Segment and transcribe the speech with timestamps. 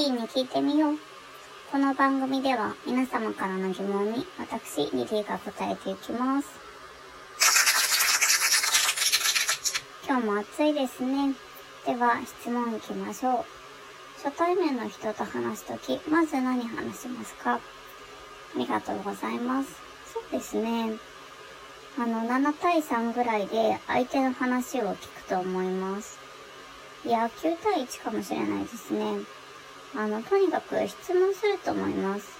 [0.00, 0.98] リーに聞いてみよう。
[1.70, 6.48] この番組では皆様からの疑問に私、リリーが答えていきます。
[10.08, 11.34] 今日も暑いですね。
[11.84, 13.44] では、質問いきましょう。
[14.24, 17.60] 初対面の人と話すとき、まず何話しますかあ
[18.56, 19.68] りがとうございます。
[20.14, 20.94] そうですね。
[21.98, 26.18] あの、7対3ぐらいで相手の話を聞くと思います。
[27.04, 29.39] いや、9対1かもしれないですね。
[29.96, 32.38] あの、とにかく質問すると思います。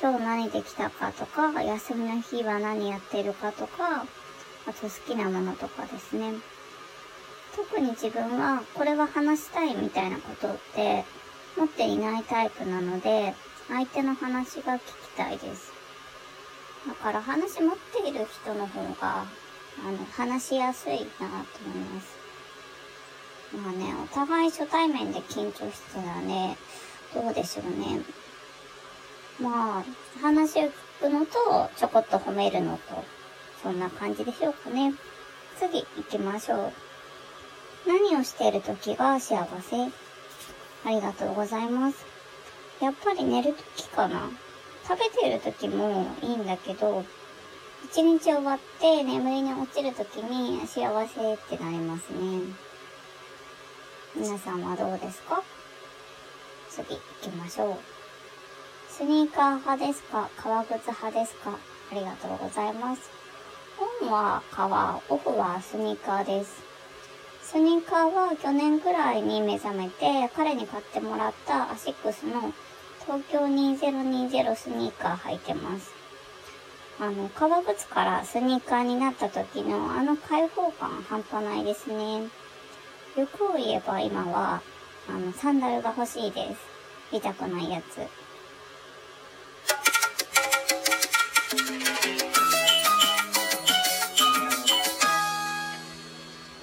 [0.00, 4.04] 今日何できたかとか、休みの日は何やってるかとか、
[4.66, 6.34] あと好きなものとかですね。
[7.56, 11.04] 特に自分はこれは話したいみたいなことって
[11.56, 13.34] 持っていないタイプなので、
[13.68, 14.82] 相手の話が聞き
[15.16, 15.72] たいです。
[16.86, 19.24] だから話持っている人の方が、
[19.86, 21.06] あの、話しやすいなと
[21.64, 22.21] 思います。
[23.54, 26.56] まあね、お互い初対面で緊張してたらね、
[27.14, 28.02] どうでしょうね。
[29.40, 29.84] まあ、
[30.20, 33.04] 話を聞くのと、ちょこっと褒めるのと、
[33.62, 34.94] そんな感じでしょうかね。
[35.58, 36.72] 次行きましょう。
[37.86, 39.76] 何をしている時が幸せ？
[40.84, 42.04] ありがとうございます。
[42.80, 44.30] やっぱり寝る時かな。
[44.88, 47.04] 食べてる時もいいんだけど、
[47.84, 52.40] 一日終わって眠りに落ちる時に幸せってなりますね。
[54.22, 55.42] 皆さんはどうですか？
[56.70, 57.76] 次行きましょう。
[58.88, 60.30] スニーカー派ですか？
[60.36, 61.58] 革靴派ですか？
[61.90, 63.10] ありがとうございます。
[64.00, 66.62] オンは革、オフはスニーカーです。
[67.42, 72.52] スニーカーは去年くらいに目覚めて彼に買ってもらったアシックスの
[73.04, 75.90] 東京2020スニーカー履いてます。
[77.00, 82.28] あの、革靴からスニーカーになった時のあの開放感半端ないですね。
[83.14, 84.62] 欲を言えば今は、
[85.08, 87.16] あの、サンダルが欲しいです。
[87.16, 87.98] 痛くないやつ。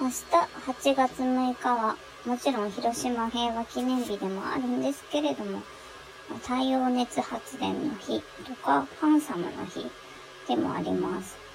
[0.00, 1.96] 明日8月6日は
[2.26, 5.62] もちろん広島平和記念日でもあるんですけれども
[6.42, 9.88] 太陽熱発電の日とか、ハンサムの日
[10.48, 11.49] でもあります。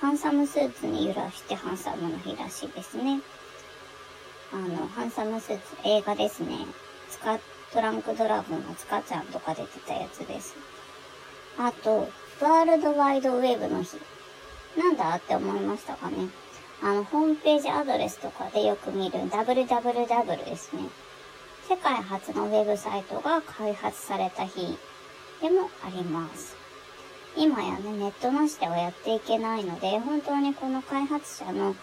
[0.00, 3.20] ハンサムスーツに揺らしてハンサムの日らしいですね。
[4.50, 6.56] あの、ハンサムスーツ映画ですね。
[7.10, 7.38] スカ
[7.70, 10.56] トランクドラゴンのスカちゃんとか出てたやつです。
[11.58, 12.08] あと、
[12.40, 13.98] ワールドワイドウェブの日。
[14.78, 16.30] なんだって思いましたかね。
[16.82, 20.84] あの、ホームページアドレスとかでよく見る www ですね。
[21.68, 24.78] 世界初のウェブサイトが開発された日
[25.42, 26.56] でもあります。
[27.36, 31.74] 今やね、ネットなしではやっていけないので、本当にこの開発者の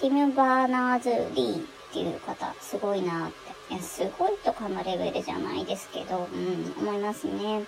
[0.00, 3.30] ティム・バーナーズ・リーっていう方、すごいなっ
[3.68, 3.74] て。
[3.74, 7.64] いや、すごいとかのレベルじゃないですけど、うん、思いますね。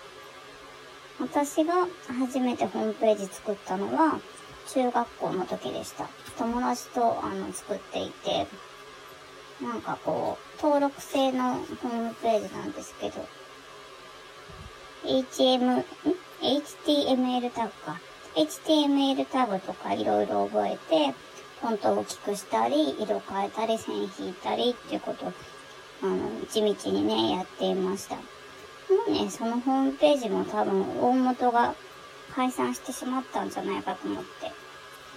[1.21, 1.87] 私が
[2.19, 4.19] 初めてホームページ作ったのは、
[4.73, 6.09] 中学校の時でした。
[6.39, 8.47] 友達とあの作っていて、
[9.63, 13.27] なんかこう、登録制のホームページなんですけど、
[15.05, 15.85] HM、ん
[16.45, 17.99] ?HTML タグか。
[18.37, 21.15] HTML タグとかいろいろ覚えて、
[21.61, 25.33] フォントを大きくしたり、色変えたり、線引いたりっていうことを、
[26.03, 28.17] あの、地道にね、やっていました。
[28.17, 28.23] も
[29.09, 31.75] うね、そのホームページも多分大元が
[32.35, 34.53] 解散してしまったんじゃないかと思って、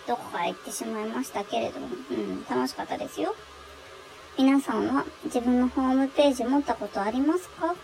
[0.08, 3.36] どこかへ行ってしまいましたけれども、うん、楽しかったですよ。
[4.38, 7.76] 皆さんは自分のホームページ持ったことありますか？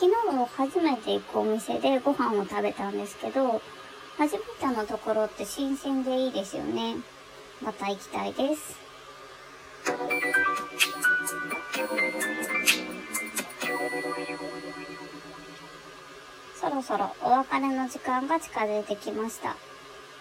[0.00, 0.12] 昨日
[0.56, 3.60] 初めて行くお店でご飯を食べたんですけど、
[4.16, 6.94] 初めてのところって新鮮でいいですよね。
[7.60, 8.78] また行きたいです。
[16.60, 19.56] そろそろお別れの時間が近づいてきました。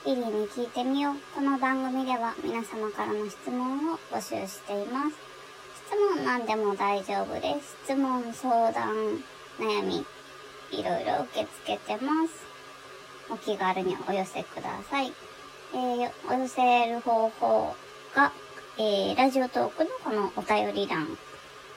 [0.07, 1.15] リリーに聞いてみよう。
[1.35, 5.15] この番組では皆様からの質問を募集しています。
[5.85, 7.77] 質問なんでも大丈夫です。
[7.85, 9.23] 質問、相談、
[9.59, 10.05] 悩み、
[10.71, 12.45] いろいろ受け付けてます。
[13.29, 15.11] お気軽にお寄せください。
[15.73, 17.75] えー、お寄せる方法
[18.15, 18.31] が、
[18.77, 21.17] えー、ラジオトークのこのお便り欄、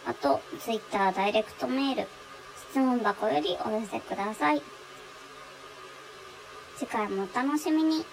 [0.06, 2.06] あと、ツイッターダイレクトメール、
[2.70, 4.62] 質問箱よりお寄せください。
[6.76, 8.04] 次回もお楽しみに。